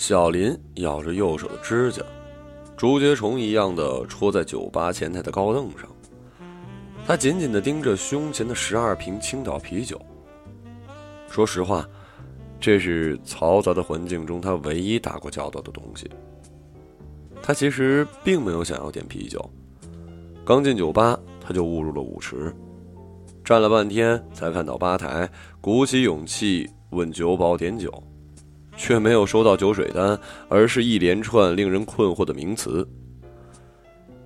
[0.00, 2.02] 小林咬着右手的指甲，
[2.74, 5.86] 竹节虫一样的戳在酒吧前台的高凳上。
[7.06, 10.00] 他紧紧的盯着胸前的十二瓶青岛啤酒。
[11.28, 11.86] 说实话，
[12.58, 16.10] 这是嘈杂的环境中他唯一打过交道的东西。
[17.42, 19.38] 他其实并没有想要点啤酒。
[20.46, 22.50] 刚进酒吧，他就误入了舞池，
[23.44, 25.28] 站了半天才看到吧台，
[25.60, 28.02] 鼓起勇气问酒保点酒。
[28.80, 32.88] 却没有收到酒水单，而是一连串令人困惑的名词。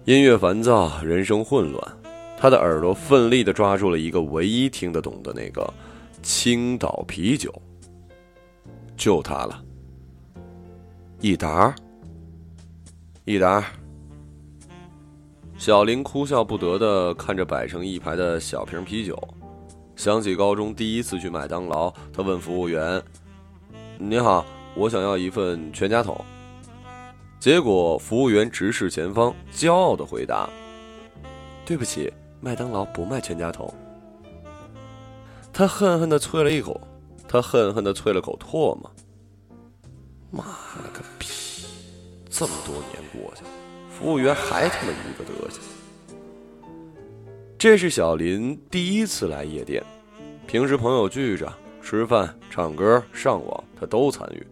[0.05, 1.99] 音乐烦躁，人生混乱，
[2.39, 5.69] 他的耳朵奋力的抓住了一个唯一听得懂的那个
[6.23, 7.53] “青岛啤酒”，
[8.97, 9.61] 就他了。
[11.21, 11.75] 一打，
[13.25, 13.67] 一打。
[15.59, 19.21] 小林哭笑不得的看着摆成一排的小瓶啤酒，
[19.97, 23.03] 想起高中第一次去麦当劳，他问服务员。
[24.07, 26.23] 你好，我想要一份全家桶。
[27.41, 30.47] 结果服务员直视前方，骄傲的回答
[31.65, 33.73] ：“对不起，麦当劳不卖全家桶。”
[35.55, 36.79] 他恨恨的啐了一口，
[37.27, 38.91] 他恨恨的啐了口唾沫。
[40.31, 41.27] 妈了个逼！
[42.29, 43.49] 这么多年过去了，
[43.89, 45.63] 服务员还他妈一个德行。
[47.57, 49.83] 这是小林第一次来夜店，
[50.47, 51.51] 平时朋友聚着。
[51.85, 54.45] 吃饭、唱歌、上网，他都参与，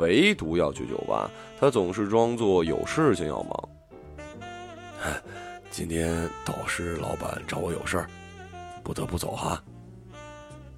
[0.00, 3.68] 唯独要去酒吧，他总是装作有事情要忙。
[5.70, 8.10] 今天导师老板找我有事儿，
[8.82, 9.62] 不得不走哈。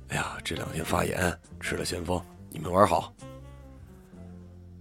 [0.08, 3.10] 哎呀，这两天发炎，吃了先锋，你们玩好。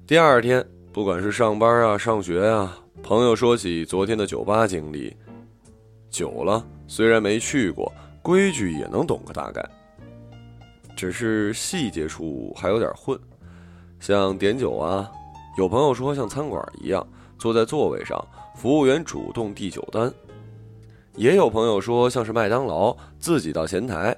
[0.05, 5.15] 第二天，不管是上班啊、上学啊，朋友说起昨天的酒吧经历，
[6.09, 7.89] 久了虽然没去过，
[8.21, 9.65] 规矩也能懂个大概。
[10.95, 13.19] 只是细节处还有点混，
[13.99, 15.11] 像点酒啊，
[15.57, 17.05] 有朋友说像餐馆一样，
[17.37, 18.25] 坐在座位上，
[18.55, 20.09] 服务员主动递酒单；
[21.15, 24.15] 也有朋友说像是麦当劳，自己到前台，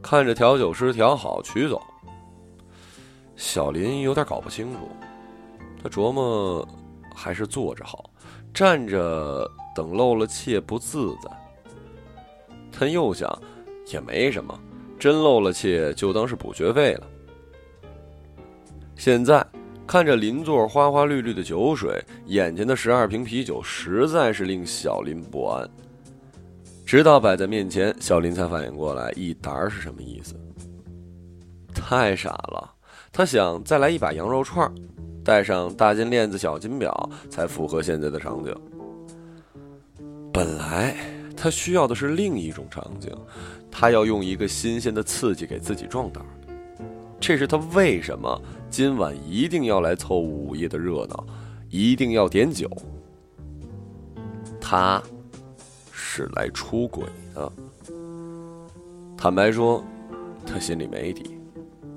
[0.00, 1.80] 看着调酒师调好取走。
[3.36, 4.88] 小林有点搞不清楚，
[5.82, 6.66] 他琢磨
[7.14, 8.08] 还是坐着好，
[8.54, 11.30] 站着等漏了气不自在。
[12.72, 13.30] 他又想，
[13.92, 14.58] 也没什么。
[14.98, 17.06] 真漏了气，就当是补学费了。
[18.96, 19.44] 现在
[19.86, 25.68] 看着邻座花花绿绿的酒水，眼前的十二瓶啤酒，实在是令小林不安。
[26.84, 30.34] 直到摆在面前，小林才反应过来一沓是什么意思。
[31.74, 32.72] 太傻了，
[33.12, 34.72] 他想再来一把羊肉串，
[35.24, 38.54] 戴上大金链子、小金表，才符合现在的场景。
[40.32, 40.96] 本来
[41.46, 43.08] 他需要的是另一种场景。
[43.70, 46.24] 他要用一个新鲜的刺激给自己壮胆，
[47.20, 51.24] 这是他为什么今晚一定要来凑午夜的热闹，
[51.70, 52.68] 一定要点酒。
[54.60, 55.00] 他，
[55.92, 57.52] 是来出轨的。
[59.16, 59.84] 坦白说，
[60.44, 61.38] 他心里没底。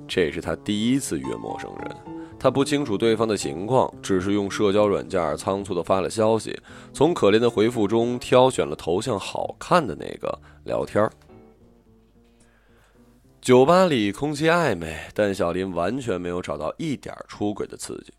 [0.06, 6.58] 这是他第一次约陌生人，他不清楚对方的情况，只是用社交软件仓促的发了消息，
[6.90, 11.06] 从可怜的回复中挑选了头像好看的那个聊天
[13.42, 18.12] 酒吧里空气暧昧，但小林完全没有找到一点出轨的刺激。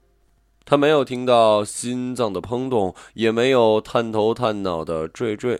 [0.65, 5.59] 他没有听到心脏的砰动，也没有探头探脑的坠坠，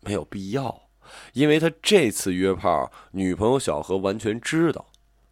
[0.00, 0.88] 没有必要，
[1.34, 4.86] 因为他这次约炮，女朋友小何完全知道，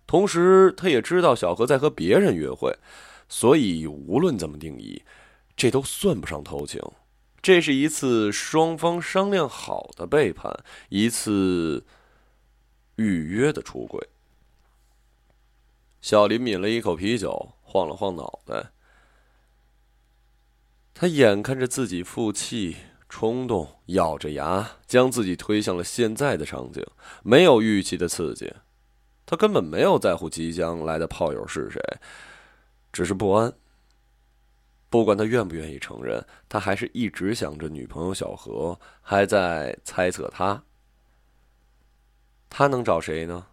[0.07, 2.77] 同时他也知道小何在和别人约会，
[3.29, 5.03] 所以无论怎么定义，
[5.57, 6.81] 这都算不上偷情。
[7.41, 11.85] 这是一次双方商量好的背叛，一次。
[12.97, 14.07] 预约的出轨。
[16.03, 18.71] 小林抿了一口啤酒，晃了晃脑袋。
[20.93, 22.77] 他眼看着自己负气，
[23.09, 26.84] 冲动，咬着牙将自己推向了现在的场景。
[27.22, 28.53] 没有预期的刺激，
[29.24, 31.80] 他根本没有在乎即将来的炮友是谁，
[32.92, 33.53] 只是不安。
[34.91, 40.63] 不管他愿不愿意承认，他还是一直想着女朋友小何，还在猜测他。
[42.51, 43.47] 他能找谁呢？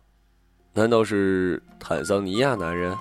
[0.73, 2.95] 难道是坦桑尼亚男人？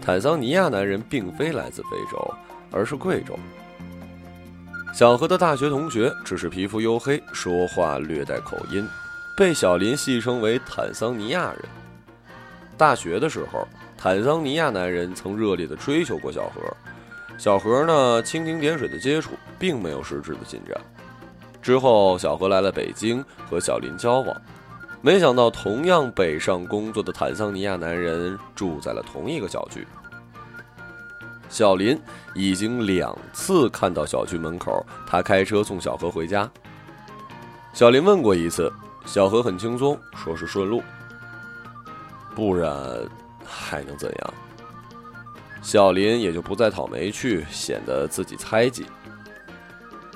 [0.00, 2.34] 坦桑尼亚男人并非来自非洲，
[2.72, 3.38] 而是贵州。
[4.94, 8.88] 小何的大学同学只是皮肤黝黑，说话略带口音，
[9.36, 11.62] 被小林戏称为坦桑尼亚人。
[12.76, 13.66] 大学的时候，
[13.96, 16.62] 坦桑尼亚男人曾热烈的追求过小何，
[17.38, 20.78] 小何呢蜻蜓点水的接触，并没有实质的进展。
[21.62, 24.34] 之后，小何来了北京，和小林交往。
[25.02, 29.86] 没想到，同样北上工作的坦桑尼亚男人住在了同一个小区。
[31.48, 32.00] 小林
[32.34, 36.50] 已经两次看到小区门口，他开车送小何回家。
[37.72, 38.72] 小林问过一次，
[39.04, 40.82] 小何很轻松，说是顺路。
[42.34, 42.72] 不然
[43.44, 44.34] 还能怎样？
[45.62, 48.86] 小林也就不再讨没趣，显得自己猜忌。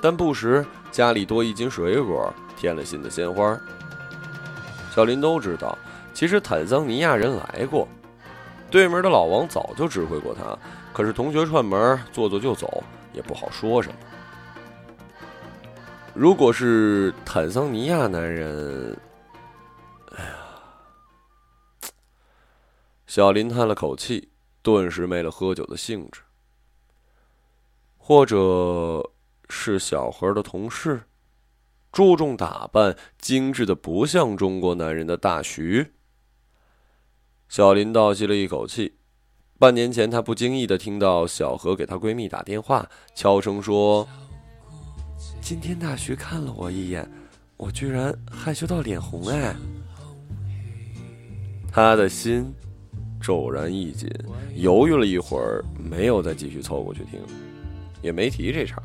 [0.01, 3.59] 但不时家里多一斤水果，添了新的鲜花。
[4.93, 5.77] 小林都知道，
[6.13, 7.87] 其实坦桑尼亚人来过，
[8.71, 10.57] 对门的老王早就指挥过他。
[10.93, 12.83] 可是同学串门，坐坐就走，
[13.13, 13.95] 也不好说什么。
[16.17, 18.97] 如果是坦桑尼亚男人，
[20.15, 20.37] 哎呀，
[23.05, 24.29] 小林叹了口气，
[24.61, 26.21] 顿时没了喝酒的兴致。
[27.97, 29.11] 或者
[29.49, 31.03] 是小何的同事。
[31.91, 35.93] 注重打扮、精致的不像中国男人的大徐。
[37.49, 38.97] 小林倒吸了一口气。
[39.59, 44.07] 半年前，她不经意的听到小何给她闺蜜打电话，悄声说
[45.45, 47.07] ：“今天大徐看了我一眼，
[47.55, 49.55] 我居然害羞到脸红。”哎，
[51.71, 52.51] 他的心
[53.21, 54.09] 骤然一紧，
[54.55, 57.19] 犹豫了一会儿，没有再继续凑过去听，
[58.01, 58.81] 也没提这茬。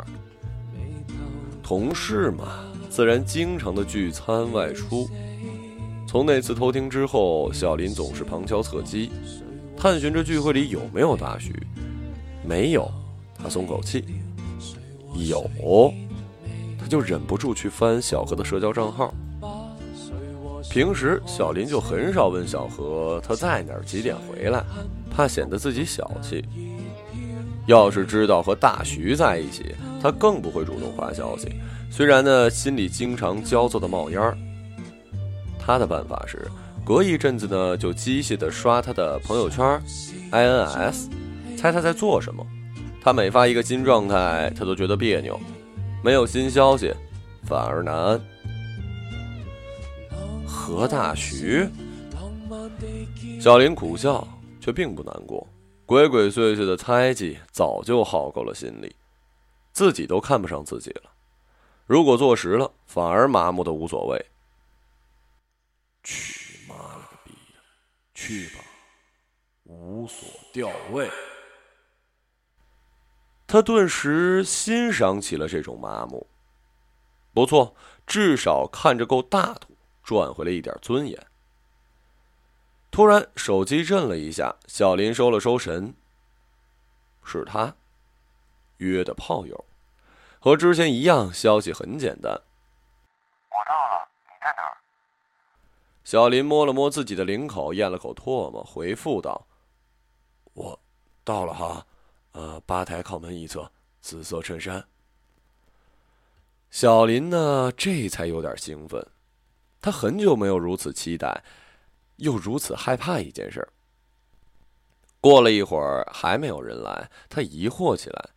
[1.63, 2.67] 同事嘛。
[2.91, 5.09] 自然经常的聚餐外出。
[6.07, 9.11] 从那次偷听之后，小林总是旁敲侧击，
[9.79, 11.55] 探寻着聚会里有没有大徐。
[12.45, 12.91] 没有，
[13.35, 14.03] 他松口气；
[15.15, 15.49] 有，
[16.91, 19.15] 就忍不住去翻小何的社交账号。
[20.69, 24.63] 平时小林就很少问小何他在哪儿、几点回来，
[25.11, 26.45] 怕显得自己小气。
[27.67, 31.49] 要是知道和大徐在一起，他更不会主动发消息。
[31.91, 34.37] 虽然呢，心里经常焦躁的冒烟儿。
[35.59, 36.49] 他的办法是，
[36.85, 39.81] 隔一阵子呢，就机械的刷他的朋友圈
[40.33, 41.09] ，INS，
[41.57, 42.45] 猜他在做什么。
[43.03, 45.39] 他每发一个新状态，他都觉得别扭，
[46.03, 46.95] 没有新消息，
[47.45, 48.21] 反而难安。
[50.47, 51.69] 何大徐，
[53.41, 54.27] 小林苦笑，
[54.61, 55.47] 却并不难过。
[55.85, 58.95] 鬼鬼祟祟的猜忌早就耗够了心力，
[59.73, 61.11] 自己都看不上自己了。
[61.87, 64.27] 如果坐实了，反而麻木的无所谓。
[66.03, 67.61] 去妈了个逼的，
[68.15, 68.61] 去吧，
[69.65, 71.11] 无所吊位。
[73.53, 76.25] 他顿时欣赏起了这种麻木。
[77.35, 77.75] 不错，
[78.07, 81.27] 至少看着够大度，赚回了一点尊严。
[82.93, 85.93] 突然，手机震了一下，小林收了收神。
[87.25, 87.75] 是他
[88.77, 89.65] 约的炮友。
[90.39, 92.31] 和之前一样，消息很简单。
[92.31, 94.77] 我到了，你在哪儿？
[96.05, 99.49] 小林摸了摸自己的领口，咽了口唾沫，回复道
[100.55, 100.81] ：“我
[101.25, 101.85] 到了哈，
[102.33, 104.85] 呃，吧台靠门一侧，紫色衬衫。”
[106.71, 109.05] 小林呢，这才有点兴奋，
[109.81, 111.43] 他很久没有如此期待，
[112.17, 113.69] 又如此害怕一件事。
[115.21, 118.31] 过了一会儿，还没有人来，他疑惑起来。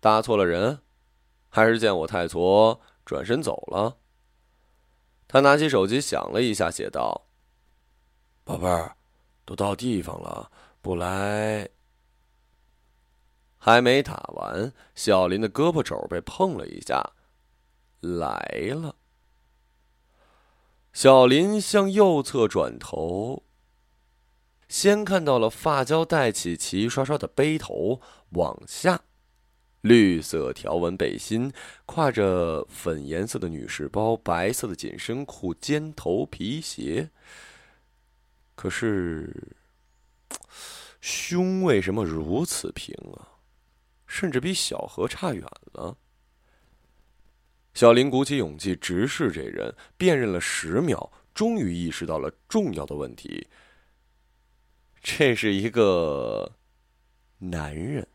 [0.00, 0.80] 搭错了人，
[1.48, 3.96] 还是见我太挫，转身走了。
[5.28, 7.28] 他拿起手机想了一下，写道
[8.42, 8.96] ：“宝贝儿，
[9.44, 10.50] 都到地方了，
[10.82, 11.68] 不来。”
[13.64, 17.12] 还没打完，小林的胳膊肘被碰了一下，
[18.00, 18.40] 来
[18.74, 18.96] 了。
[20.92, 23.44] 小林向右侧转头，
[24.68, 28.00] 先看到了发胶带起齐刷刷的背头，
[28.30, 29.02] 往下。
[29.82, 31.52] 绿色条纹背心，
[31.86, 37.10] 挎着粉颜色的女士包，白色的紧身裤，尖头皮鞋。
[38.56, 39.56] 可是，
[41.00, 43.28] 胸为什么如此平啊？
[44.12, 45.42] 甚至比小何差远
[45.72, 45.96] 了。
[47.72, 53.48] 小林鼓起勇气直视这人，辨认了十秒，终于意识到了重要的问题：
[55.02, 56.52] 这是一个
[57.38, 58.06] 男人。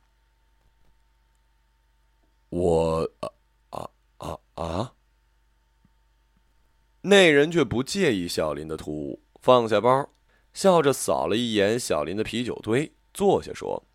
[2.50, 3.30] 我啊
[3.72, 4.94] 啊啊啊！
[7.02, 10.12] 那人却不介意小林的突兀，放下包，
[10.54, 13.88] 笑着扫了一眼小林的啤酒堆，坐下说：“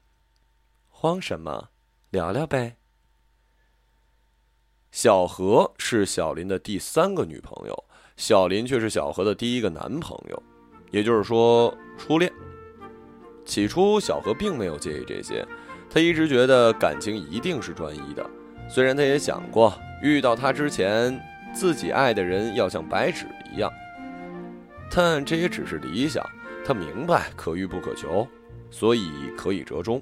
[0.90, 1.70] 慌什么？
[2.12, 2.76] 聊聊呗。”
[4.92, 7.84] 小何是小林的第三个女朋友，
[8.16, 10.42] 小林却是小何的第一个男朋友，
[10.90, 12.30] 也就是说初恋。
[13.46, 15.44] 起初，小何并没有介意这些，
[15.88, 18.24] 他一直觉得感情一定是专一的。
[18.68, 21.18] 虽然他也想过，遇到他之前，
[21.54, 23.72] 自己爱的人要像白纸一样，
[24.90, 26.22] 但这也只是理想。
[26.64, 28.28] 他明白可遇不可求，
[28.70, 30.00] 所以可以折中。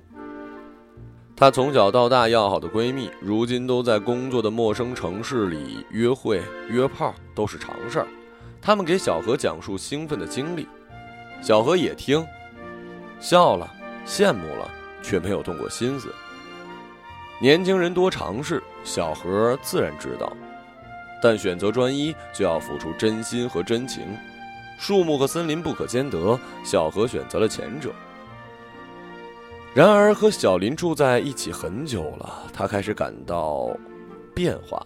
[1.40, 8.06] 她从小到大要好的闺蜜，如今都在工作的陌生城市里约会、约炮，都是常事儿。
[8.61, 10.68] 他们给小何讲述兴奋的经历，
[11.40, 12.23] 小何也听，
[13.20, 13.66] 笑了，
[14.06, 14.70] 羡慕了，
[15.02, 16.14] 却没有动过心思。
[17.40, 20.30] 年轻人多尝试，小何自然知道，
[21.23, 24.02] 但选择专一就要付出真心和真情。
[24.78, 27.90] 树木和森林不可兼得，小何选择了前者。
[29.72, 33.70] 然而，和小林住在一起很久了，他开始感到
[34.34, 34.84] 变化。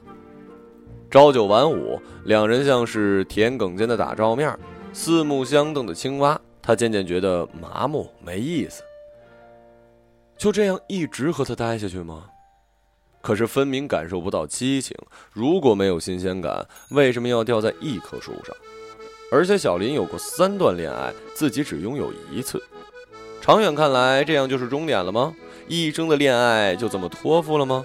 [1.10, 4.58] 朝九晚五，两人像是田埂间的打照面，
[4.92, 6.38] 四目相瞪的青蛙。
[6.60, 8.82] 他渐渐觉得麻木，没意思。
[10.36, 12.24] 就这样一直和他待下去吗？
[13.22, 14.94] 可是分明感受不到激情。
[15.32, 18.54] 如果没有新鲜感，为什么要吊在一棵树上？
[19.32, 22.62] 而且小林有过三段恋爱，自己只拥有一次。
[23.44, 25.36] 长远看来，这样就是终点了吗？
[25.68, 27.84] 一生的恋爱就这么托付了吗？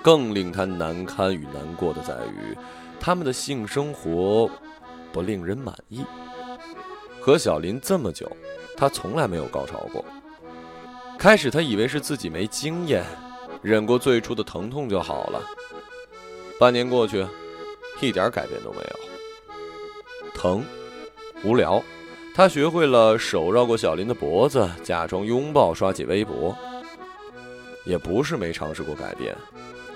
[0.00, 2.56] 更令他难堪与难过的在于，
[3.00, 4.48] 他们的性生活
[5.10, 6.04] 不令人满意。
[7.20, 8.30] 和小林这么久，
[8.76, 10.04] 他从来没有高潮过。
[11.18, 13.04] 开始他以为是自己没经验，
[13.60, 15.42] 忍过最初的疼痛就好了。
[16.60, 17.26] 半年过去，
[18.00, 20.32] 一点改变都没有。
[20.32, 20.64] 疼，
[21.42, 21.82] 无聊。
[22.34, 26.56] 他学会了手绕过小林的脖子，假装拥抱，刷起微博。
[27.84, 29.34] 也不是没尝试过改变，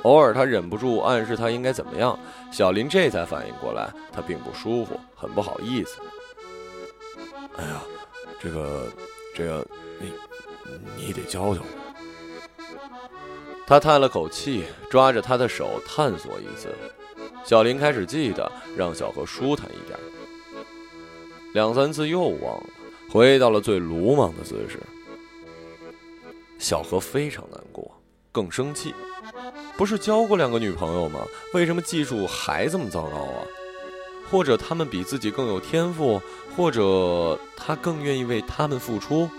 [0.03, 2.19] 偶尔他忍不住暗示他应该怎么样，
[2.51, 5.99] 小林这才反应过来，他并不舒服，很不好意思。
[7.57, 7.83] 哎呀，
[8.41, 8.89] 这个，
[9.35, 9.67] 这个，
[10.01, 10.13] 你，
[10.97, 11.67] 你得教教我。
[13.67, 16.75] 他叹了口气，抓着他的手探索一次。
[17.45, 19.99] 小林开始记得让小何舒坦一点。
[21.55, 22.67] 两三次又忘了，
[23.09, 24.81] 回到了最鲁莽的姿势。
[26.59, 27.89] 小何非常难过，
[28.33, 28.93] 更生气。
[29.77, 31.21] 不是交过两个女朋友吗？
[31.53, 33.47] 为什么技术还这么糟糕啊？
[34.29, 36.21] 或者他们比自己更有天赋，
[36.57, 39.31] 或者他更愿意为他们付出？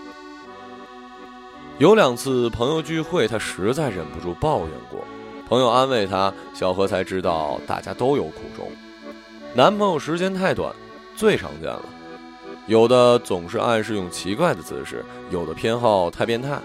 [1.76, 5.04] 有两次朋友聚会，他实在忍不住抱怨过。
[5.46, 8.70] 朋友安慰他，小何才知道大家都有苦衷。
[9.52, 10.74] 男朋友时间太短，
[11.14, 11.84] 最常见了。
[12.66, 16.60] 有的总是暗示用奇怪的姿势，有的偏好太变态。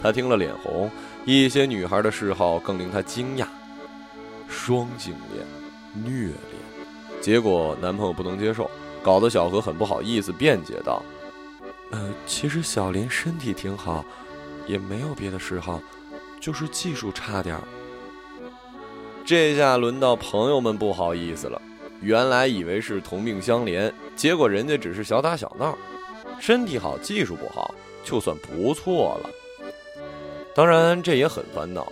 [0.00, 0.90] 他听了脸红。
[1.24, 3.46] 一些女孩的嗜好更令他惊讶：
[4.48, 5.46] 双性恋、
[6.04, 6.36] 虐恋。
[7.20, 8.68] 结果男朋友不能接受，
[9.04, 11.00] 搞得小何很不好意思，辩解道
[11.92, 14.04] ：“呃，其实小林身体挺好，
[14.66, 15.80] 也没有别的嗜好，
[16.40, 17.56] 就是技术差点。”
[19.24, 21.62] 这下轮到朋友们不好意思了。
[22.02, 25.78] 原来以为是同病相怜，结果人家只是小打小闹，
[26.40, 29.30] 身体好技术不好，就算不错了。
[30.54, 31.90] 当然这也很烦恼，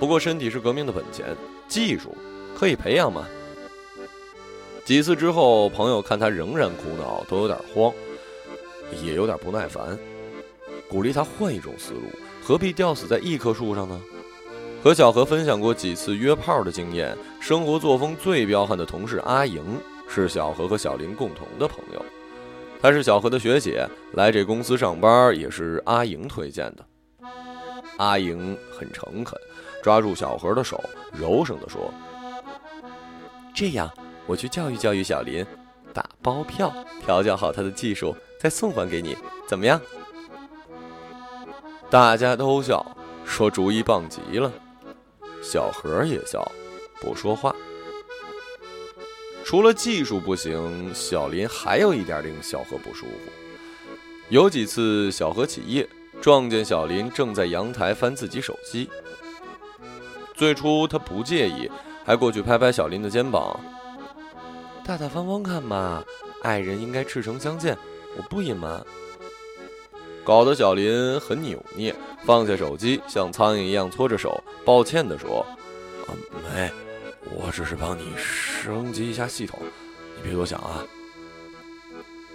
[0.00, 1.36] 不过身体是革命的本钱，
[1.68, 2.14] 技术
[2.58, 3.26] 可以培养嘛。
[4.84, 7.92] 几次之后，朋友看他仍然苦恼，都有点慌，
[9.00, 9.96] 也有点不耐烦，
[10.88, 12.02] 鼓励他换一种思路，
[12.42, 14.02] 何必吊死在一棵树上呢？
[14.82, 22.04] 和小何分享过几次约炮的经验，生活作风最彪悍的同事阿莹是小何和小林共同的朋友，
[22.80, 26.84] 她是小何的学姐，来这公司上班也是阿莹推荐的。
[27.98, 29.38] 阿莹很诚恳，
[29.84, 31.94] 抓住小何的手，柔声地说
[33.54, 33.88] ：“这样，
[34.26, 35.46] 我去教育教育小林，
[35.92, 36.74] 打包票，
[37.06, 39.80] 调教好他的技术，再送还给你，怎么样？”
[41.88, 42.84] 大家都笑，
[43.24, 44.52] 说主意棒极了。
[45.42, 46.50] 小何也笑，
[47.00, 47.54] 不说话。
[49.44, 53.32] 除了技术不行，小林还有一点令小何不舒服。
[54.28, 55.86] 有几次，小何起夜，
[56.20, 58.88] 撞见小林正在阳台翻自己手机。
[60.34, 61.70] 最初他不介意，
[62.04, 63.60] 还过去拍拍小林的肩膀
[64.86, 66.02] ：“大大方方看嘛，
[66.42, 67.76] 爱人应该赤诚相见，
[68.16, 68.82] 我不隐瞒。”
[70.24, 75.44] 搞得小林很扭捏，放下手机，像苍蝇一样搓着手，抱歉地说
[76.06, 76.14] ：“啊，
[76.54, 76.70] 没，
[77.24, 79.58] 我只是帮你升级一下系统，
[80.16, 80.86] 你别多想啊。”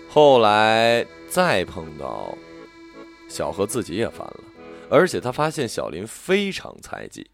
[0.09, 2.37] 后来再碰到，
[3.29, 4.39] 小何自己也烦了，
[4.89, 7.29] 而且他发现小林非常猜忌。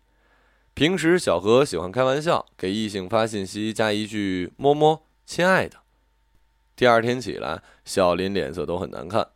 [0.75, 5.77] 平时小何喜欢开玩笑，给异性发信息加一句“么么，亲爱的”。
[6.75, 9.29] 第二天起来，小林脸色都很难看。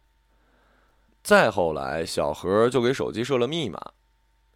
[1.27, 3.77] 再后来，小何就给手机设了密码。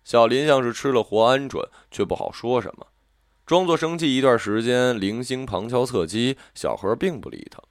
[0.06, 2.88] 小林像是吃了活鹌鹑，却不好说什么。
[3.46, 7.62] 装作生气一段时间，零星旁敲侧击，小何并不理他。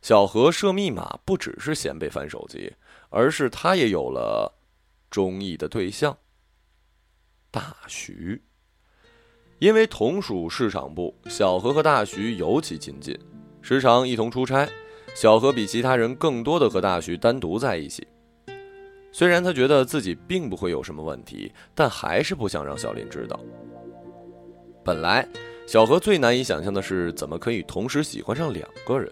[0.00, 2.72] 小何设密码不只是嫌被翻手机，
[3.10, 4.60] 而是他也有了
[5.10, 6.16] 中意的对象——
[7.50, 8.44] 大徐。
[9.58, 13.18] 因为同属市场部，小何和大徐尤其亲近，
[13.60, 14.68] 时常一同出差。
[15.14, 18.06] 小何比其他人更多的和大徐单独在一起。
[19.12, 23.38] 虽然他觉得自己并不会有什么问题，但还是不想让小林知道。
[24.82, 25.28] 本来，
[25.66, 29.10] 小何最难以想象的是怎么可以同时喜欢上两个人。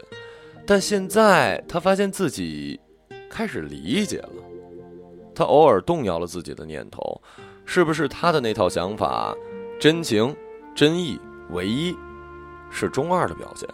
[0.66, 2.80] 但现在他发现自己
[3.28, 4.42] 开始理解了，
[5.34, 7.20] 他偶尔动摇了自己的念头，
[7.64, 9.36] 是不是他的那套想法，
[9.78, 10.34] 真情、
[10.74, 11.94] 真意、唯一，
[12.70, 13.68] 是中二的表现？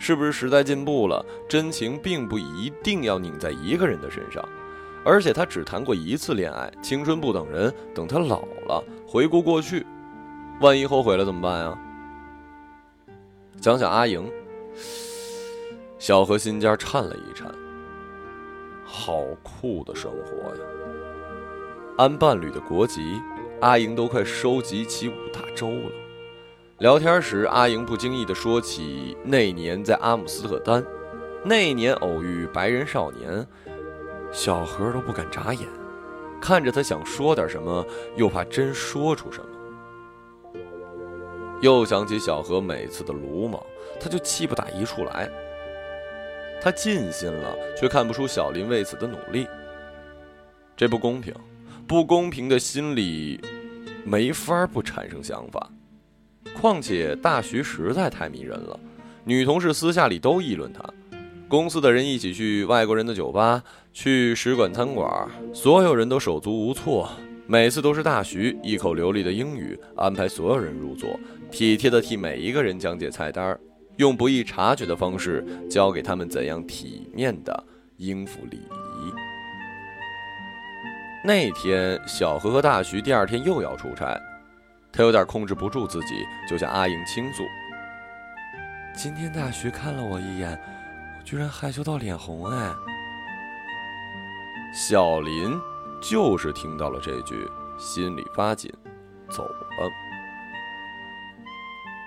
[0.00, 4.42] 是不是时代进步了，真情并不一定要拧在一个人的身上，
[5.04, 9.86] 而且他只谈过一次恋爱，青春不等人，等他老了，回顾过去，
[10.60, 11.78] 万一后悔了怎么办呀？
[13.60, 14.28] 想想阿莹。
[15.98, 17.46] 小何心尖颤了一颤。
[18.86, 20.60] 好酷的生活呀！
[21.98, 23.20] 按伴侣的国籍，
[23.60, 25.99] 阿莹都快收集起五大洲了。
[26.80, 30.82] 聊天时，阿莹不经意地说起那年在阿姆斯特丹，
[31.44, 33.46] 那年偶遇白人少年，
[34.32, 35.68] 小何都不敢眨眼，
[36.40, 39.46] 看着他想说点什么，又怕真说出什么。
[41.60, 43.62] 又想起小何每次的鲁莽，
[44.00, 45.30] 他就气不打一处来。
[46.62, 49.46] 他尽心了，却看不出小林为此的努力。
[50.74, 51.34] 这不公平，
[51.86, 53.38] 不公平的心里，
[54.02, 55.70] 没法不产生想法。
[56.54, 58.78] 况且大徐实在太迷人了，
[59.24, 60.82] 女同事私下里都议论他。
[61.48, 67.10] 公司的人一起去外国人的酒吧，去使馆餐馆，所有人都手足无措。
[67.46, 71.18] 每次都是大徐一口流利的英语安排所有人入座，
[71.50, 73.58] 体贴的替每一个人讲解菜单
[73.96, 77.64] 用不易察觉的方式教给他们怎样体面的
[77.96, 79.12] 应付礼仪。
[81.24, 84.16] 那天，小何和大徐第二天又要出差，
[84.92, 87.44] 他有点控制不住自己，就向阿莹倾诉
[88.94, 90.58] ：“今天大徐看了我一眼，
[91.18, 92.72] 我居然害羞到脸红。”哎，
[94.74, 95.58] 小林
[96.02, 97.48] 就是听到了这句，
[97.78, 98.72] 心里发紧，
[99.28, 99.90] 走了。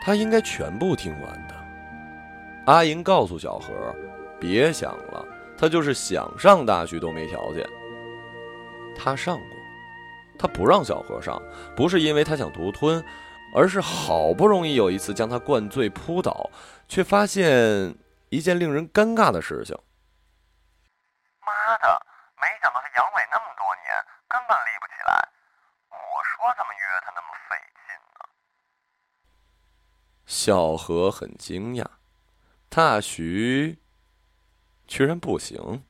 [0.05, 1.55] 他应该全部听完的。
[2.65, 3.73] 阿莹告诉小何
[4.39, 5.25] ：“别想了，
[5.57, 7.65] 他就是想上大学都没条件。
[8.95, 9.57] 他上过，
[10.43, 11.41] 他不让小和尚，
[11.73, 13.01] 不是因为他想独吞，
[13.55, 16.49] 而是好不容易有一次将他灌醉扑倒，
[16.89, 17.95] 却发现
[18.27, 19.73] 一件令人尴尬的事情。
[21.39, 25.29] 妈的，没想到他阳痿那么多年，根本立不起来。
[25.91, 27.55] 我说怎么约他那么费
[27.87, 28.27] 劲呢？”
[30.27, 31.85] 小何很惊讶。
[32.67, 33.79] 大徐
[34.87, 35.85] 居然不行，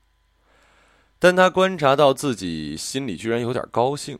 [1.17, 4.19] 但他观察到自己心里居然有点高兴。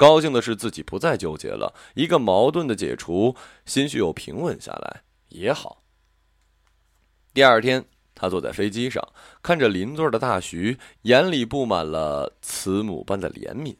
[0.00, 3.36] 高兴的是自己不再纠结了，一个矛盾的解除，
[3.66, 5.82] 心绪又平稳下来，也好。
[7.34, 7.84] 第二天，
[8.14, 9.06] 他坐在飞机上，
[9.42, 13.76] 看着邻座的大徐，眼里布满了慈母般的怜悯。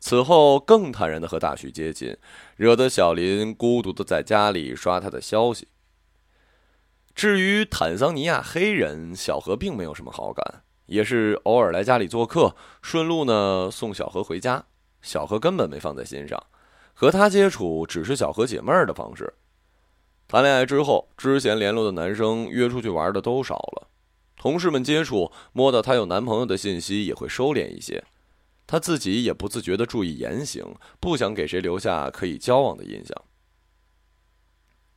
[0.00, 2.16] 此后，更坦然的和大徐接近，
[2.56, 5.68] 惹得小林孤独的在家里刷他的消息。
[7.14, 14.64] 至于坦桑尼亚黑人，小何并没有什么好感，也是偶尔来家里做客，顺路呢送小何回家。
[15.02, 16.42] 小何根本没放在心上，
[16.94, 19.34] 和他接触只是小何解闷儿的方式。
[20.26, 23.88] 谈恋爱之后，之前联络的男生约出去玩的都少了，
[24.36, 28.02] 同事们接触摸到她有男朋友的信息也会收敛一些，
[28.66, 33.22] 她自己也不自觉地注意言行，不想给谁留下可以交往的印象。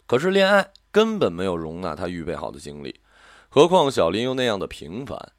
[0.07, 0.71] 可是恋爱。
[0.95, 3.01] 根本没有容纳他预备好的经历，
[3.49, 5.33] 何况小林又那样的平凡。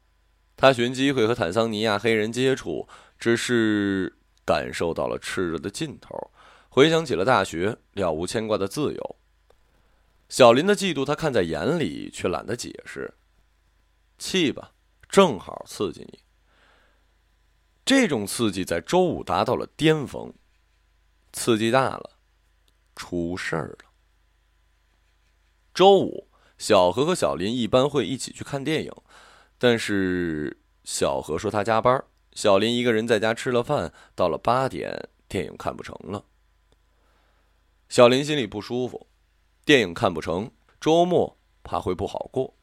[0.55, 4.16] 他寻机会和坦桑尼亚黑人接触，只是
[4.47, 6.31] 感受到了炽热的劲头，
[6.69, 9.15] 回想起了大学了无牵挂的自由。
[10.29, 13.13] 小林的嫉妒他看在眼里，却懒得解释。
[14.17, 14.71] 气吧，
[15.09, 16.19] 正好刺激你。
[17.83, 20.33] 这种刺激在周五达到了巅峰，
[21.33, 22.11] 刺激大了，
[22.95, 23.77] 出事儿了。
[25.73, 28.91] 周五，小何和小林一般会一起去看电影，
[29.57, 32.03] 但是小何说他加班，
[32.37, 36.23] 小林一个人在家吃了饭，到了八点，电影看不成了。
[37.89, 39.07] 小林心里不舒服，
[39.65, 42.53] 电影看不成，周末怕会不好过。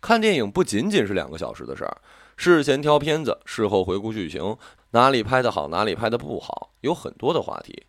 [0.00, 2.00] 看电影不仅仅是两个小时的事儿，
[2.38, 4.56] 事前挑片子，事后回顾剧情，
[4.92, 7.84] 哪里拍的好，哪里拍的不好，有很多的话题。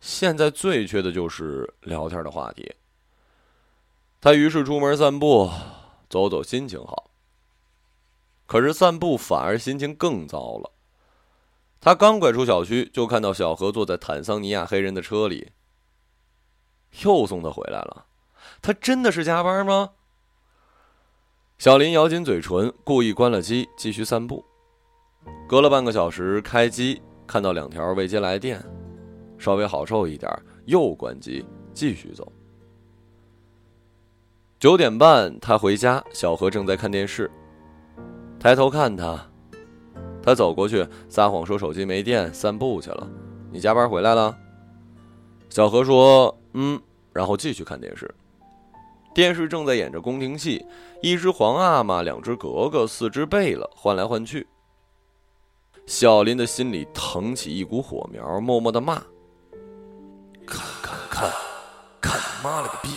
[0.00, 2.74] 现在最缺的就是聊天的话题。
[4.20, 5.48] 他于是出门散步，
[6.10, 7.07] 走走心情好。
[8.48, 10.72] 可是散步反而心情更糟了。
[11.80, 15.52] 他刚拐出小区，就看到小何坐在坦桑尼亚黑人的车里。
[17.04, 18.06] 又送他回来了，
[18.62, 19.90] 他真的是加班吗？
[21.58, 24.42] 小林咬紧嘴唇，故意关了机，继续散步。
[25.46, 28.64] 隔了半个小时，开机看到两条未接来电，
[29.36, 30.32] 稍微好受一点，
[30.64, 32.32] 又关机，继续走。
[34.58, 37.30] 九点半，他回家，小何正在看电视。
[38.40, 39.20] 抬头看他，
[40.22, 43.08] 他走过去，撒谎说手机没电，散步去了。
[43.50, 44.36] 你加班回来了？
[45.48, 46.80] 小何说：“嗯。”
[47.12, 48.14] 然后继续看电视。
[49.12, 50.64] 电视正在演着宫廷戏，
[51.02, 54.46] 一只皇阿玛，两只格格，四只贝勒，换来换去。
[55.86, 59.02] 小林的心里腾起一股火苗，默默的骂
[60.46, 61.32] ：“看看看，
[62.00, 62.90] 看你妈了个逼！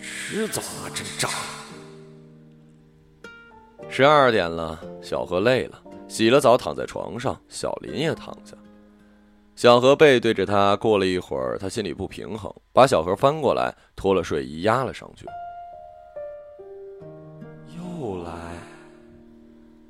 [0.00, 1.28] 迟早拿针扎。”
[3.88, 7.38] 十二点了，小何累了，洗了澡，躺在床上。
[7.48, 8.56] 小林也躺下。
[9.54, 15.24] 小何背对着他，过了一会儿，他心里不平衡，把小何翻过来，脱了睡衣压了上去。
[17.76, 18.30] 又来。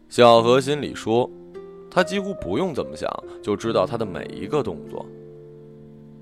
[0.08, 1.28] 小何心里说，
[1.90, 3.10] 他几乎不用怎么想，
[3.42, 5.04] 就知道他的每一个动作。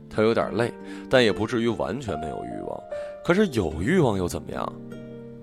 [0.08, 0.72] 他有点累，
[1.10, 2.80] 但也不至于完全没有欲望。
[3.24, 4.72] 可是有欲望又怎么样？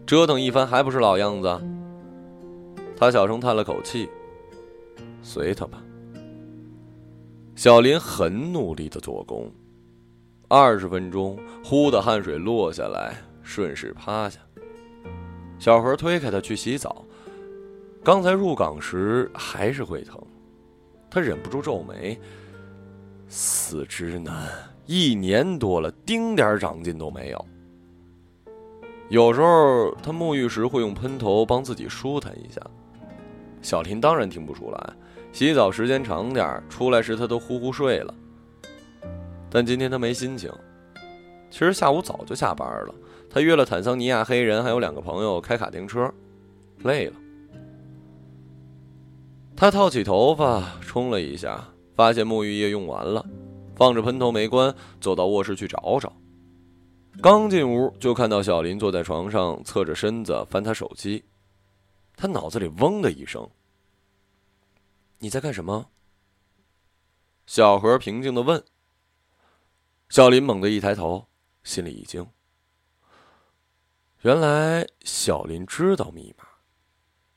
[0.07, 1.61] 折腾一番还不是老样子？
[3.01, 4.07] 他小声叹了口气，
[5.23, 5.81] 随他吧。
[7.55, 9.51] 小林很努力的做工，
[10.47, 14.39] 二十分钟，呼的汗水落下来，顺势趴下。
[15.57, 17.03] 小何推开他去洗澡，
[18.03, 20.21] 刚才入岗时还是会疼，
[21.09, 22.15] 他忍不住皱眉。
[23.27, 24.47] 死直男，
[24.85, 27.45] 一年多了，丁点长进都没有。
[29.09, 32.61] 有时候他沐浴时会用喷头帮自己舒坦一下，
[33.61, 34.93] 小林当然听不出来。
[35.31, 38.13] 洗澡时间长点出来时他都呼呼睡了。
[39.49, 40.51] 但今天他没心情。
[41.49, 42.95] 其实下午早就下班了，
[43.29, 46.09] 他约了坦桑尼亚黑人还有两个朋友开卡丁车，
[46.83, 47.13] 累了。
[49.55, 51.61] 他套起头发，冲了一下，
[51.93, 53.25] 发现沐浴液用完了，
[53.75, 56.11] 放着喷头没关，走到卧室去找找。
[57.21, 61.23] 刚进屋就看到小林坐在床上，侧着身子翻他手机，
[62.15, 63.49] 他脑子里嗡的一声。
[65.19, 65.89] 你在干什么？
[67.45, 68.63] 小何平静的问。
[70.09, 71.27] 小林猛地一抬头，
[71.63, 72.27] 心里一惊。
[74.21, 76.45] 原来小林知道密码，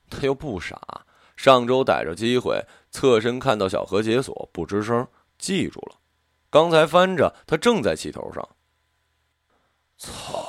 [0.09, 5.07] 他又不傻，上周逮着机会侧身看到小何解锁，不吱声，
[5.37, 5.99] 记住了。
[6.49, 8.47] 刚才翻着，他正在气头上。
[9.97, 10.47] 操！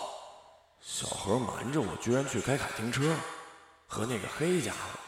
[0.81, 3.17] 小何瞒着我，居然去开卡丁车，
[3.87, 4.99] 和那个黑家伙。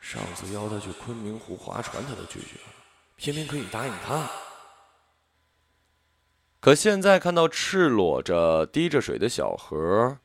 [0.00, 2.74] 上次邀他去昆明湖划船，他都拒绝了，
[3.16, 4.30] 偏偏可以答应他。
[6.60, 10.18] 可现在看到赤裸着、滴着水的小河，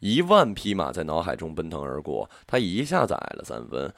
[0.00, 3.94] 一万匹马在脑海中奔腾而过，他一下子矮了三分，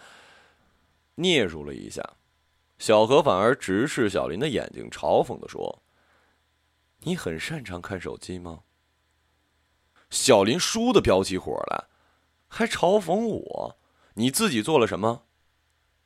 [1.17, 2.03] 嗫嚅了一下。
[2.79, 5.83] 小何反而直视小林的眼睛，嘲讽的说
[7.03, 8.61] ：“你很擅长看手机吗？”
[10.11, 11.88] 小林倏地飙起火来，
[12.49, 13.79] 还嘲讽我
[14.15, 15.25] ：“你自己做了什么？”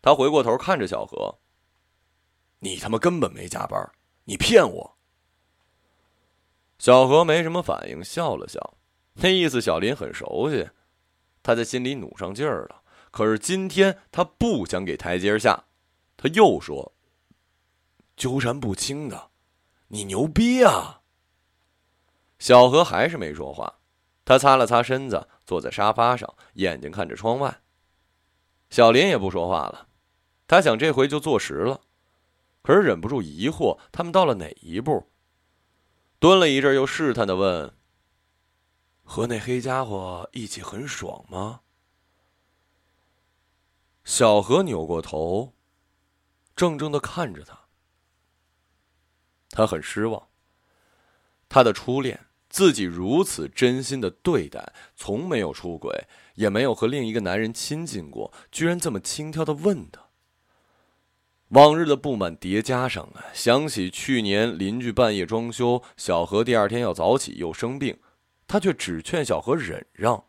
[0.03, 1.39] 他回过头看着小何
[2.61, 3.91] ：“你他妈根本没加班，
[4.25, 4.99] 你骗我！”
[6.79, 8.77] 小何没什么反应，笑了笑，
[9.15, 10.69] 那意思小林很熟悉，
[11.43, 12.83] 他在心里努上劲儿了。
[13.13, 15.67] 可是今天他不想给台阶下，
[16.17, 16.93] 他又说
[18.17, 19.31] ：“纠缠不清的，
[19.89, 21.03] 你牛逼啊！”
[22.41, 23.79] 小何还是没说话，
[24.25, 27.61] 他擦了擦身子，坐在沙发上，眼睛看着窗外。
[28.71, 29.87] 小林也不说话了。
[30.47, 31.83] 他想这回就坐实了，
[32.63, 35.13] 可是忍不住疑惑：他们到了哪一步？
[36.19, 37.77] 蹲了一阵，又试探的问
[39.05, 41.61] ：“和那黑家伙一起很爽吗？”
[44.05, 45.53] 小何扭过头，
[46.57, 47.61] 怔怔的看着他。
[49.51, 50.31] 他很失望。
[51.51, 52.19] 他的初恋，
[52.53, 60.03] 自己如此真心的对待，从没有出轨，也没有和另一个男人亲近过，居然这么轻佻的问他。
[61.49, 67.99] 往日的不满叠加上来，想起去年邻居半夜装修，小何第二天要早起又生病，
[68.47, 70.23] 他却只劝小何忍让。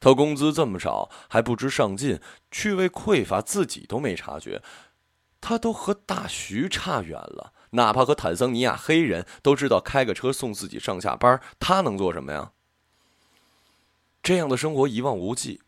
[0.00, 2.18] 他工资这么少，还不知上进，
[2.50, 4.62] 趣味匮乏，自己都没察觉。
[5.42, 12.52] 他都和大徐差远了，哪怕和坦桑尼亚黑人都知道开个车送自己上下班，他能做什么呀？
[14.22, 15.60] 这样的生活一望无际，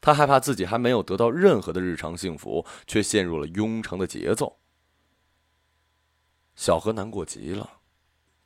[0.00, 4.58] 他害怕自己还没有得到任何的日常幸福，却陷入了庸常的节奏。
[6.54, 7.80] 小何难过极了，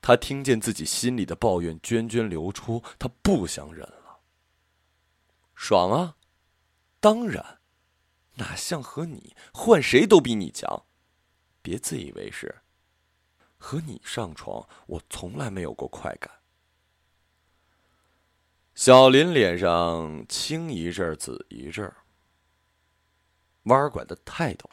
[0.01, 4.21] 他听见自己心里的抱怨涓涓流出，他不想忍了。
[5.55, 6.17] 爽啊，
[7.01, 7.59] 当然，
[8.37, 10.85] 哪像和你换谁都比你强，
[11.61, 12.63] 别自以为是。
[13.61, 16.29] 和你上床，我从来没有过快感。
[18.75, 21.93] 小林脸上青一阵紫一阵
[23.65, 24.65] 弯儿拐的太陡。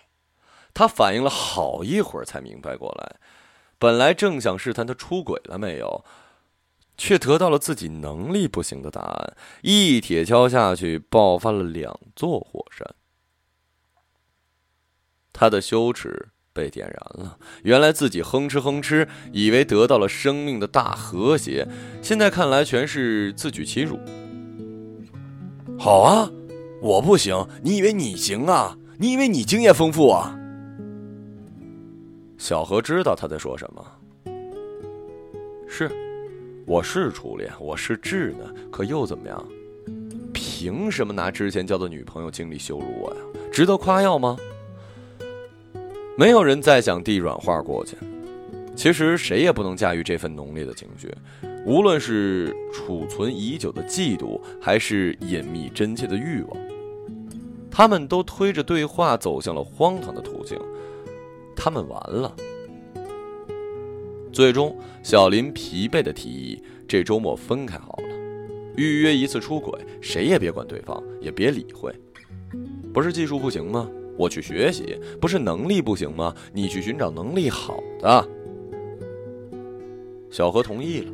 [0.73, 3.19] 他反应了好一会儿，才明白过来。
[3.77, 6.05] 本来正想试探他出轨了没有，
[6.95, 9.37] 却得到了自己能力不行的答案。
[9.61, 12.95] 一铁锹下去，爆发了两座火山。
[15.33, 17.37] 他的羞耻被点燃了。
[17.61, 21.67] 原来自己哼哧哼哧，以为得到了生命的大和谐，
[22.01, 23.99] 现在看来全是自取其辱。
[25.77, 26.31] 好啊，
[26.81, 28.75] 我不行，你以为你行啊？
[28.97, 30.35] 你以为你经验丰富啊？
[32.39, 33.85] 小何知道他在说什么。
[35.67, 35.91] 是，
[36.65, 39.45] 我是初恋，我是稚嫩，可又怎么样？
[40.33, 43.21] 凭什么拿之前交的女朋友经历羞辱我呀？
[43.51, 44.35] 值得夸耀吗？
[46.17, 47.95] 没有人再想递软话过去。
[48.75, 51.13] 其实谁也不能驾驭这份浓烈的情绪，
[51.63, 56.57] 无论是储存已久的嫉妒，还是隐秘真切的欲望，
[57.69, 60.59] 他们都推着对话走向了荒唐的途径。
[61.55, 62.35] 他们完了。
[64.33, 68.09] 最终，小林疲惫的提议：这周末分开好了，
[68.75, 71.93] 预约一次出轨，谁也别管对方，也别理会。
[72.91, 73.87] 不是技术不行吗？
[74.17, 74.99] 我去学习。
[75.21, 76.33] 不是能力不行吗？
[76.51, 78.27] 你去寻找能力好的。
[80.29, 81.11] 小何同意了。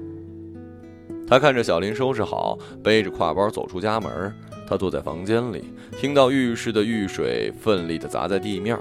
[1.28, 4.34] 他看着小林收拾好，背着挎包走出家门。
[4.68, 5.66] 他坐在房间里，
[6.00, 8.78] 听到浴室的浴水奋力的砸在地面。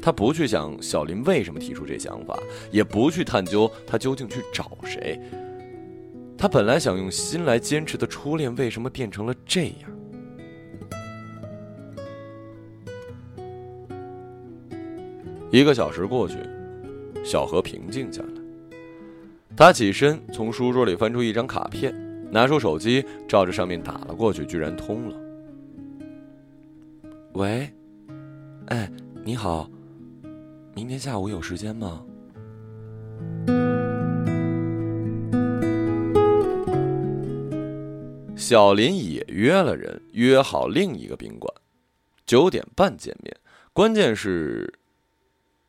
[0.00, 2.36] 他不去想小林为什么提出这想法，
[2.70, 5.20] 也不去探究他究竟去找谁。
[6.36, 9.90] 他本来想用心来坚持的初恋，为什么变成了这样？
[15.52, 16.38] 一个小时过去，
[17.22, 18.28] 小何平静下来。
[19.54, 21.94] 他起身从书桌里翻出一张卡片，
[22.30, 25.16] 拿出手机，照着上面打了过去，居然通了。
[27.34, 27.70] 喂，
[28.68, 28.90] 哎，
[29.22, 29.68] 你好。
[30.74, 32.02] 明天下午有时间吗？
[38.34, 41.52] 小林也约了人，约好另一个宾馆，
[42.24, 43.36] 九点半见面。
[43.74, 44.72] 关键是，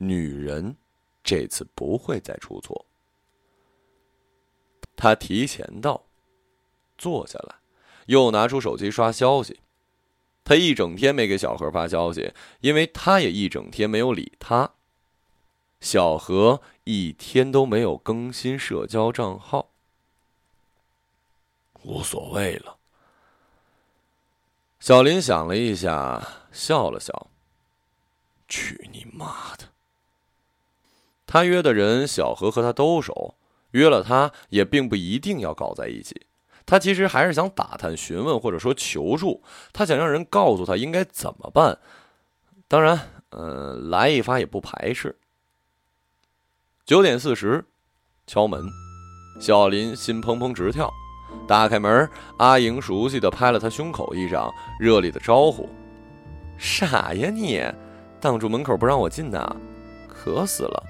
[0.08, 0.76] 女人
[1.24, 2.86] 这次不会再出错。
[4.96, 6.06] 他提前到，
[6.98, 7.56] 坐下来，
[8.06, 9.60] 又拿出手机刷消息。
[10.46, 14.72] 他一整天没给小何发消息，因为他也一整天没有理他。
[15.80, 19.70] 小何一天都没有更新社交账号，
[21.82, 22.78] 无所谓了。
[24.80, 27.28] 小林想了一下，笑了笑
[28.48, 29.70] ：“去你妈的！”
[31.34, 33.34] 他约的人，小何和他都熟，
[33.72, 36.28] 约了他也并不一定要搞在一起。
[36.64, 39.42] 他其实还是想打探、询问或者说求助，
[39.74, 41.80] 他想让人告诉他应该怎么办。
[42.68, 43.00] 当然，
[43.32, 45.18] 嗯，来一发也不排斥。
[46.86, 47.66] 九点四十，
[48.28, 48.64] 敲门，
[49.40, 50.88] 小林心砰砰直跳。
[51.48, 55.68] 打开门，阿莹熟悉的拍了他胸口一掌，热烈的招呼
[56.60, 57.60] ：“傻呀你，
[58.22, 59.56] 挡住门口不让我进呐，
[60.08, 60.84] 渴死了。”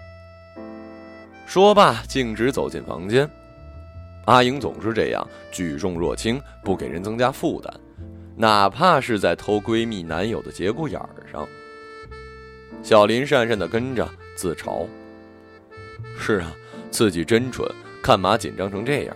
[1.53, 3.29] 说罢，径直走进房间。
[4.25, 7.71] 阿莹总是这样，举重若轻，不给人增加负担，
[8.35, 11.47] 哪怕是在偷闺蜜男友的节骨眼儿上。
[12.81, 14.87] 小林讪讪的跟着，自嘲。
[16.17, 16.51] 是啊，
[16.89, 19.15] 自己真蠢，干嘛紧张成这样？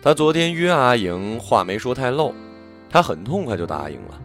[0.00, 2.32] 他昨天约阿莹，话没说太漏，
[2.88, 4.20] 他很痛快就答应了。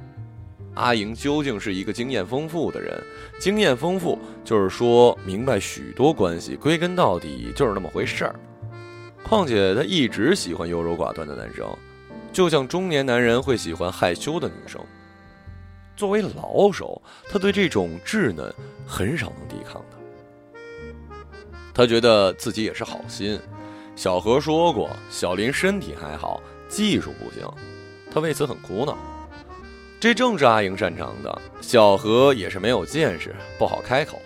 [0.80, 2.98] 阿莹究竟是一个经验丰富的人，
[3.38, 8.34] 经验丰富就是说明白许多关系，归根到底就是那么回事儿。
[9.22, 11.68] 况且他一直喜欢优柔寡断的男生，
[12.32, 14.80] 就像中年男人会喜欢害羞的女生。
[15.98, 18.52] 作为老手，他对这种稚嫩
[18.88, 19.98] 很少能抵抗的。
[21.74, 23.38] 他觉得自己也是好心，
[23.98, 27.46] 小何说过，小林身体还好，技术不行，
[28.10, 28.98] 他为此很苦恼。
[30.00, 34.22] 这正是阿莹擅长的，小何也是没有见识，不好开口。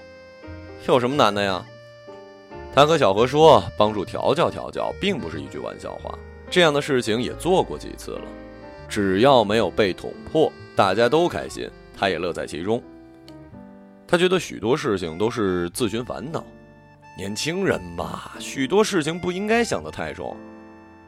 [0.88, 1.66] 有什么难的呀？
[2.76, 6.16] 他和小何说，帮助调教调教，并不是一句玩笑话。
[6.48, 8.22] 这样的事情也做过几次了，
[8.88, 12.82] 只要没有被捅破，大家都开心，他也乐在其中。
[14.08, 16.44] 他觉得许多事情都是自寻烦恼，
[17.18, 20.38] 年轻人嘛，许多事情不应该想得太重。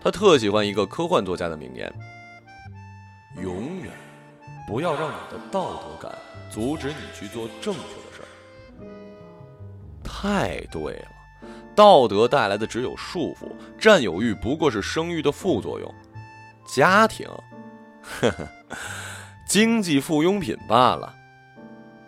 [0.01, 1.91] 他特喜欢一个科幻作家的名言
[3.43, 3.91] ：“永远
[4.67, 6.12] 不要让你的道德感
[6.49, 8.28] 阻止你去做正确的事儿。”
[10.04, 11.08] 太对了，
[11.75, 13.47] 道德带来的只有束缚，
[13.78, 15.93] 占有欲不过是生育的副作用，
[16.65, 17.28] 家庭，
[18.01, 18.47] 呵呵，
[19.47, 21.13] 经济附庸品罢了。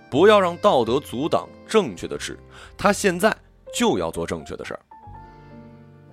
[0.09, 2.39] 不要让道德阻挡正确的事，
[2.77, 3.35] 他现在
[3.73, 4.79] 就要做正确的事儿。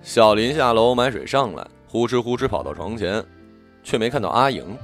[0.01, 3.25] 小林下楼买水上来，呼哧呼哧跑到床前，
[3.83, 4.77] 却没看到阿莹。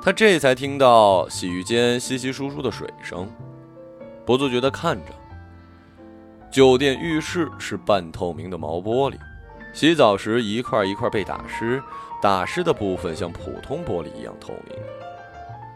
[0.00, 3.28] 他这才听到洗浴间稀稀疏疏的水声，
[4.24, 5.12] 不自觉地看着。
[6.50, 9.18] 酒店浴室是半透明的毛玻璃，
[9.72, 11.82] 洗澡时一块一块被打湿，
[12.22, 14.76] 打湿的部分像普通玻璃一样透明。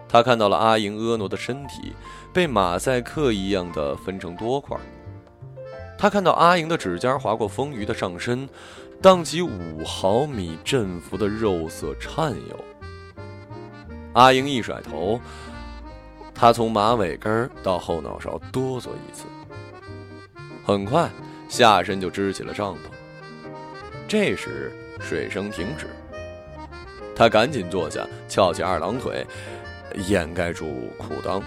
[0.08, 1.92] 他看到了阿莹婀娜的身体。
[2.32, 4.74] 被马赛克一样的分成多块。
[5.98, 8.48] 他看到阿莹的指尖划过丰腴的上身，
[9.02, 12.64] 荡起五毫米振幅的肉色颤悠。
[14.14, 15.20] 阿英一甩头，
[16.34, 19.24] 他从马尾根到后脑勺哆嗦一次，
[20.64, 21.08] 很快
[21.48, 22.78] 下身就支起了帐篷。
[24.06, 24.70] 这时
[25.00, 25.86] 水声停止，
[27.16, 29.26] 他赶紧坐下，翘起二郎腿，
[30.08, 31.42] 掩盖住裤裆。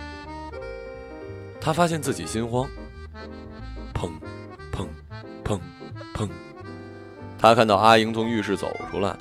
[1.62, 2.68] 他发现自己心慌，
[3.94, 4.10] 砰，
[4.72, 4.88] 砰，
[5.44, 5.60] 砰，
[6.16, 6.30] 砰。
[7.38, 9.16] 他看到阿英从浴室走出来，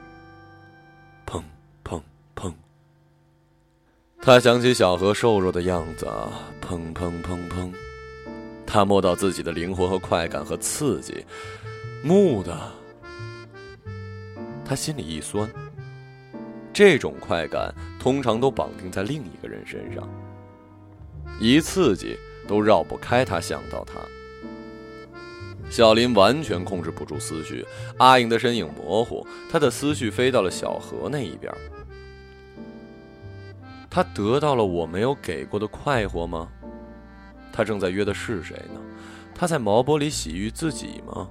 [4.25, 6.07] 他想起小何瘦弱的样子，
[6.63, 7.71] 砰，砰，砰，砰。
[8.67, 11.27] 他摸到自己的灵魂和快感和刺激，
[12.03, 12.59] 木的。
[14.65, 15.47] 他心里一酸。
[16.73, 20.09] 这种快感通常都绑定在另一个人身上，
[21.39, 22.17] 一刺激。
[22.47, 23.95] 都绕不开他想到他，
[25.71, 27.65] 小林完全控制不住思绪，
[27.97, 31.51] 阿莹的身影模糊，他的思绪飞到了小河那一边。
[33.95, 36.49] 他得到了我没有给过的快活吗？
[37.53, 38.81] 他正在约的是谁呢？
[39.33, 41.29] 他在毛玻璃洗浴自己吗？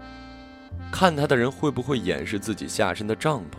[0.90, 3.58] 看他的人会不会掩饰自己下身的帐篷？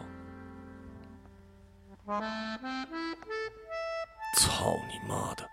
[4.39, 5.47] 操你妈的！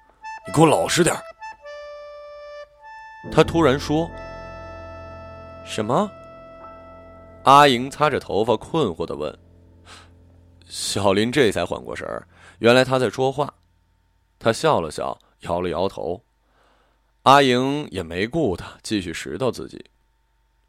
[0.47, 1.13] 你给我老实点
[3.33, 4.09] 他突然说
[5.67, 6.09] ：“什么？”
[7.43, 9.37] 阿莹擦着头发，困惑的问。
[10.69, 12.25] 小林这才缓过神儿，
[12.61, 13.55] 原来他在说话。
[14.37, 16.21] 他笑了笑，摇了摇头。
[17.23, 19.85] 阿莹也没顾他，继续拾掇自己。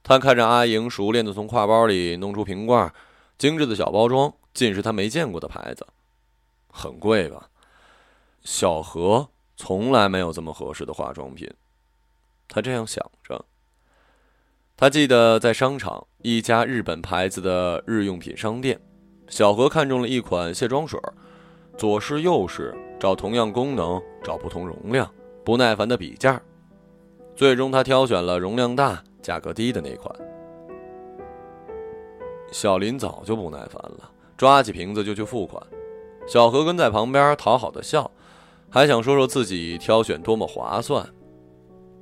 [0.02, 2.92] 他看着阿莹熟练的从挎包里弄出瓶罐，
[3.36, 5.86] 精致的小包装，尽是他没见过的牌子，
[6.70, 7.50] 很贵吧？
[8.42, 11.50] 小何从来没有这么合适的化妆品。
[12.48, 13.44] 他这样想着。
[14.76, 18.80] 他记得在商场一家日本牌子的日用品商店，
[19.28, 21.14] 小何看中了一款卸妆水儿，
[21.76, 25.10] 左试右试，找同样功能，找不同容量，
[25.44, 26.40] 不耐烦的比价，
[27.34, 30.14] 最终他挑选了容量大、价格低的那款。
[32.52, 35.60] 小林早就不耐烦了，抓起瓶子就去付款。
[36.26, 38.08] 小何跟在旁边讨好的笑，
[38.70, 41.04] 还想说说自己挑选多么划算。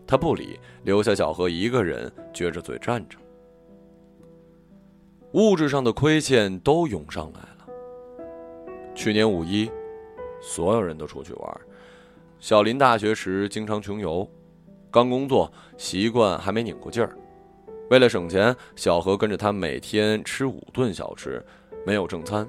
[0.06, 3.16] 他不理，留下小何一个人撅着嘴站着。
[5.32, 7.59] 物质上的亏欠都涌上来了。
[9.00, 9.70] 去年五一，
[10.42, 11.60] 所有人都出去玩。
[12.38, 14.30] 小林大学时经常穷游，
[14.90, 17.16] 刚工作，习惯还没拧过劲儿。
[17.88, 21.42] 为了省钱，小何跟着他每天吃五顿小吃，
[21.86, 22.46] 没有正餐。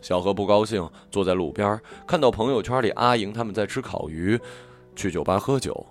[0.00, 4.36] 小何不高兴，坐在路边，看到朋友圈里阿莹他们在吃烤鱼，
[4.96, 5.86] 去酒吧喝酒。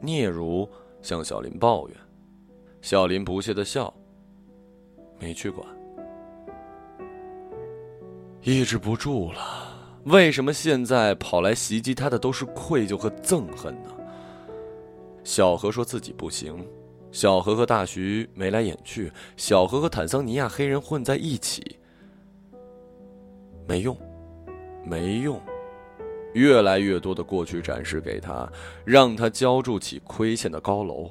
[0.00, 0.70] 聂如
[1.02, 1.96] 向小林抱怨，
[2.80, 3.92] 小林不屑的笑，
[5.18, 5.79] 没去管。
[8.42, 9.40] 抑制不住了，
[10.04, 13.90] 为什么现在跑来袭击他的都是愧疚和憎恨呢？
[15.22, 16.66] 小何说自己不行，
[17.12, 21.76] 小何和大徐眉来眼去，小何和坦桑尼亚黑人混在一起，
[23.68, 23.96] 没用，
[24.84, 25.38] 没用。
[26.32, 28.50] 越来越多的过去展示给他，
[28.84, 31.10] 让他浇筑起亏欠的高楼。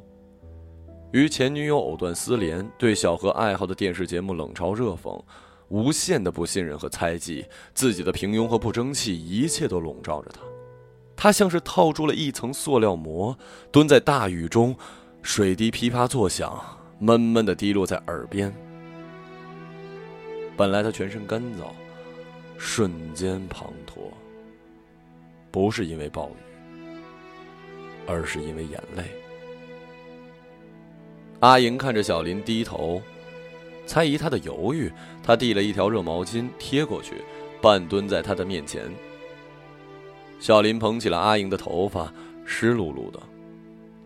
[1.12, 5.22] 与前女友藕断丝连，对小何爱好的电视节目冷嘲热讽，
[5.70, 10.42] 无限的不信任和猜忌，自己的平庸和不争气，一切都笼罩着他。
[11.16, 13.38] 他像是套住了一层塑料膜，
[13.72, 14.76] 蹲在大雨中，
[15.22, 16.60] 水滴噼啪作响，
[16.98, 18.54] 闷闷的滴落在耳边。
[20.56, 21.72] 本来他全身干燥，
[22.58, 24.12] 瞬间滂沱，
[25.52, 26.92] 不是因为暴雨，
[28.08, 29.04] 而是因为眼泪。
[31.42, 33.02] 阿莹看着小林低头，
[33.90, 37.24] 猜疑他的犹豫，他递了一条热毛巾贴过去，
[37.60, 38.88] 半蹲在他的面前。
[40.40, 42.14] 小林捧起了阿莹的头发，
[42.46, 43.20] 湿漉漉的，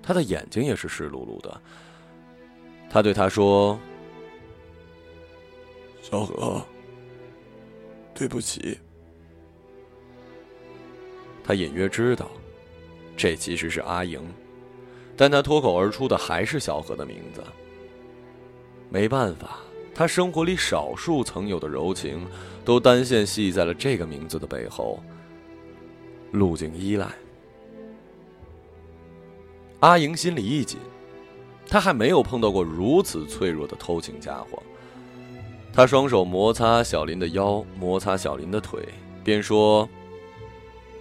[0.01, 1.61] 他的眼睛也是湿漉漉的。
[2.89, 3.77] 他对他说。
[6.01, 6.65] 小何，
[8.13, 8.77] 对不起。
[11.43, 12.31] 他隐约知道，
[13.17, 14.21] 这其实是阿莹，
[15.17, 17.43] 但他脱口而出的还是小何的名字。
[18.89, 19.59] 没办法，
[19.95, 22.25] 他生活里少数曾有的柔情，
[22.65, 24.99] 都单线系在了这个名字的背后。
[26.31, 27.07] 路径依赖。
[29.81, 30.79] 阿莹心里一紧，
[31.67, 34.61] 她还没有碰到过如此脆弱的偷情家伙。
[35.75, 38.79] 他双手摩擦小林的腰，摩擦小林的腿，
[39.23, 39.89] 边说：“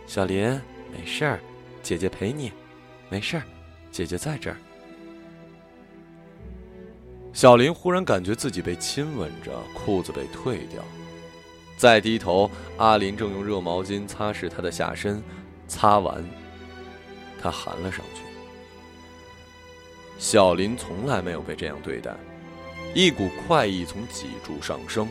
[0.07, 0.49] 小林，
[0.90, 1.40] 没事儿，
[1.82, 2.51] 姐姐陪你，
[3.11, 3.43] 没事儿，
[3.90, 4.57] 姐姐在这儿。”
[7.32, 10.84] 小林忽然感觉自己被亲吻着，裤子被退掉，
[11.76, 15.22] 再低头，阿林正用热毛巾擦拭他的下身，
[15.66, 16.22] 擦完，
[17.40, 18.20] 他含了上去。
[20.18, 22.14] 小林从来没有被这样对待。
[22.94, 25.08] 一股快意从脊柱上升，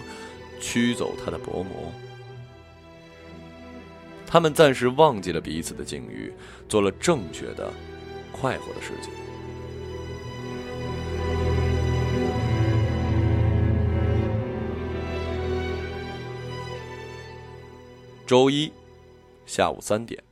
[0.62, 1.92] 驱走他的薄膜。
[4.28, 6.32] 他们暂时忘记了彼此的境遇，
[6.70, 7.74] 做了正确的、
[8.32, 9.12] 快活的事情。
[18.32, 18.72] 周一
[19.46, 20.24] 下午三点，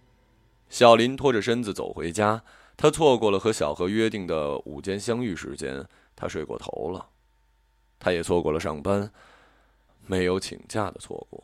[0.69, 2.41] 小林拖着身子走回家，
[2.77, 5.85] 他错过了和小何约定的午间相遇时间，
[6.15, 7.09] 他睡过头了。
[7.99, 9.11] 他也错过了上班，
[10.05, 11.43] 没有请假的错过。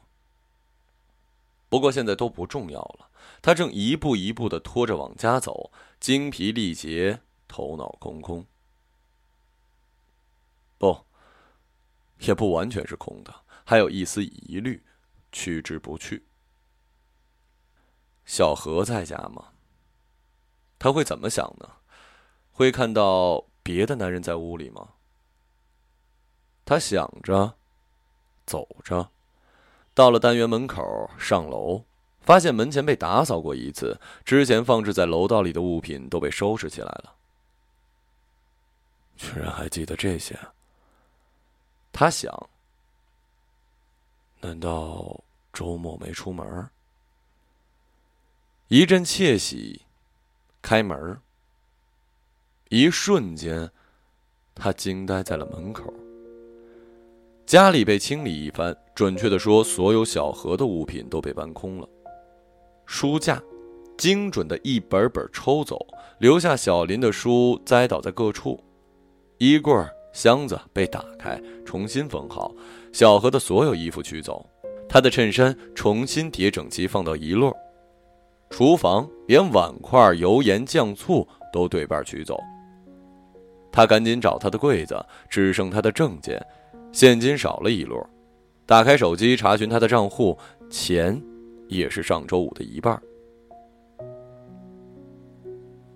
[1.67, 3.09] 不过现在都不重要了，
[3.41, 8.45] 他正一步一步的拖着往家走，精疲力竭，头脑空空。
[10.77, 11.01] 不，
[12.19, 13.35] 也不完全是空的，
[13.65, 14.81] 还有一丝疑虑，
[15.33, 16.23] 去之不去。
[18.25, 19.49] 小何在家吗？
[20.77, 21.69] 他会怎么想呢？
[22.51, 24.89] 会看到别的男人在屋里吗？
[26.65, 27.55] 他想着，
[28.45, 29.09] 走着，
[29.93, 31.83] 到了单元门口，上楼，
[32.21, 37.13] 发现门前被打扫过一次，之前放置在楼道里的物品都被收拾起来了。
[39.15, 40.37] 居然还记得这些，
[41.91, 42.49] 他想，
[44.41, 45.19] 难道
[45.53, 46.69] 周末没出门？
[48.67, 49.83] 一阵窃喜，
[50.59, 51.19] 开门，
[52.69, 53.69] 一瞬间，
[54.55, 55.93] 他惊呆在了门口。
[57.45, 61.87] 家里被清理一番，准确的说，所有小何的物品都被搬空了。
[62.87, 63.39] 书架
[63.99, 65.77] 精准的一本本抽走，
[66.17, 68.59] 留下小林的书栽倒在各处。
[69.37, 69.75] 衣柜、
[70.11, 72.51] 箱子被打开，重新封好。
[72.91, 74.49] 小何的所有衣服取走，
[74.89, 77.55] 他的衬衫重新叠整齐，放到一摞。
[78.49, 82.39] 厨房连碗筷、油盐酱醋都对半取走。
[83.71, 86.41] 他赶紧找他的柜子，只剩他的证件。
[86.91, 88.01] 现金少了一摞，
[88.65, 90.37] 打开手机查询他的账户，
[90.69, 91.21] 钱
[91.67, 92.97] 也是上周五的一半。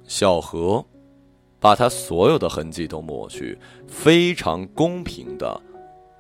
[0.04, 0.84] 小何
[1.60, 5.62] 把他所有的痕迹都抹去，非常公平的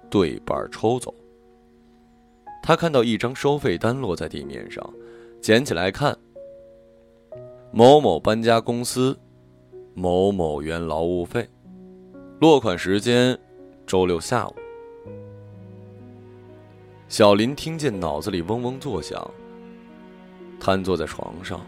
[0.09, 1.13] 对半抽走。
[2.63, 4.87] 他看到一张收费单落在地面上，
[5.41, 6.17] 捡起来看。
[7.71, 9.17] 某某搬家公司，
[9.93, 11.47] 某某元劳务费，
[12.41, 13.37] 落款时间
[13.85, 14.55] 周六下午。
[17.07, 19.29] 小林听见脑子里嗡嗡作响，
[20.59, 21.65] 瘫坐在床上，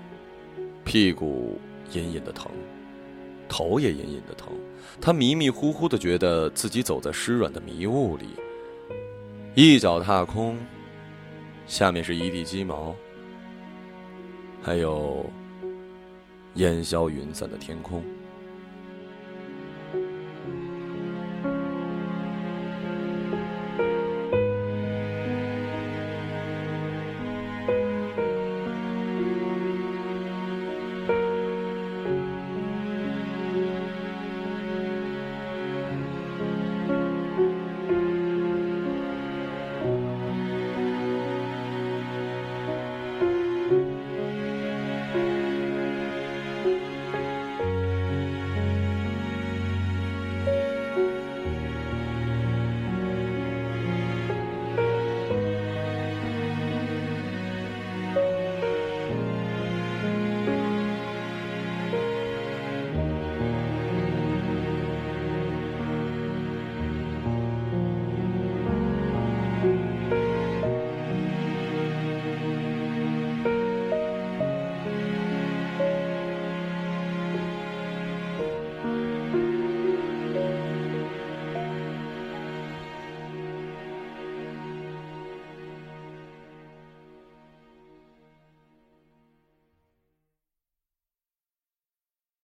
[0.84, 1.60] 屁股
[1.94, 2.52] 隐隐的疼，
[3.48, 4.52] 头也隐隐的疼。
[5.00, 8.26] 他迷迷糊糊的觉得自己走在湿软的迷雾里，
[9.56, 10.58] 一脚踏空，
[11.66, 12.96] 下面是一地鸡毛，
[14.62, 15.26] 还有
[16.55, 18.03] 烟消云散的天空。